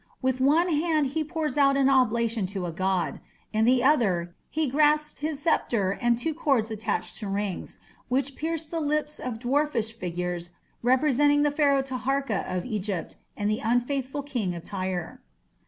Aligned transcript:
With 0.19 0.41
one 0.41 0.67
hand 0.69 1.05
he 1.13 1.23
pours 1.23 1.59
out 1.59 1.77
an 1.77 1.87
oblation 1.87 2.47
to 2.47 2.65
a 2.65 2.71
god; 2.71 3.19
in 3.53 3.65
the 3.65 3.83
other 3.83 4.33
he 4.49 4.67
grasps 4.67 5.19
his 5.19 5.41
sceptre 5.43 5.91
and 6.01 6.17
two 6.17 6.33
cords 6.33 6.71
attached 6.71 7.17
to 7.17 7.27
rings, 7.27 7.77
which 8.07 8.35
pierce 8.35 8.65
the 8.65 8.79
lips 8.81 9.19
of 9.19 9.37
dwarfish 9.37 9.93
figures 9.95 10.49
representing 10.81 11.43
the 11.43 11.51
Pharaoh 11.51 11.83
Taharka 11.83 12.43
of 12.47 12.65
Egypt 12.65 13.15
and 13.37 13.47
the 13.47 13.59
unfaithful 13.63 14.23
King 14.23 14.55
of 14.55 14.63
Tyre. 14.63 15.21